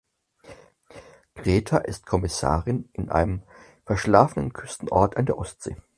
[1.35, 3.43] Greta ist Kommissarin in einem
[3.85, 5.77] verschlafenen Küstenort an der Ostsee.